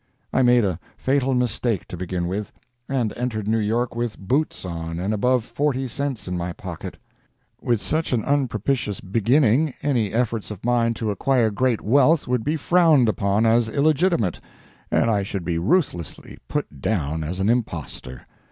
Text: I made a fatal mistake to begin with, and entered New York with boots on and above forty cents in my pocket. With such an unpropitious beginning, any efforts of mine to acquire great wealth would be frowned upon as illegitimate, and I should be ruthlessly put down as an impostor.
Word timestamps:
I 0.33 0.41
made 0.41 0.65
a 0.65 0.79
fatal 0.97 1.35
mistake 1.35 1.87
to 1.89 1.95
begin 1.95 2.25
with, 2.27 2.51
and 2.89 3.15
entered 3.15 3.47
New 3.47 3.59
York 3.59 3.95
with 3.95 4.17
boots 4.17 4.65
on 4.65 4.97
and 4.97 5.13
above 5.13 5.43
forty 5.43 5.87
cents 5.87 6.27
in 6.27 6.35
my 6.35 6.53
pocket. 6.53 6.97
With 7.61 7.79
such 7.83 8.11
an 8.11 8.25
unpropitious 8.25 8.99
beginning, 8.99 9.75
any 9.83 10.11
efforts 10.11 10.49
of 10.49 10.65
mine 10.65 10.95
to 10.95 11.11
acquire 11.11 11.51
great 11.51 11.81
wealth 11.81 12.27
would 12.27 12.43
be 12.43 12.57
frowned 12.57 13.09
upon 13.09 13.45
as 13.45 13.69
illegitimate, 13.69 14.39
and 14.89 15.07
I 15.07 15.21
should 15.21 15.45
be 15.45 15.59
ruthlessly 15.59 16.39
put 16.47 16.81
down 16.81 17.23
as 17.23 17.39
an 17.39 17.47
impostor. 17.47 18.25